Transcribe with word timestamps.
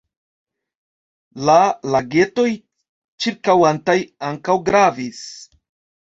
La 1.49 1.57
lagetoj 1.95 2.45
ĉirkaŭantaj 3.25 3.95
ankaŭ 4.31 4.55
gravis. 4.71 5.21